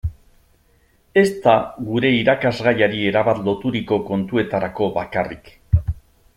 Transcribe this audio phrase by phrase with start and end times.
[1.21, 1.53] Ez da
[1.89, 5.57] gure irakasgaiari erabat loturiko kontuetarako bakarrik.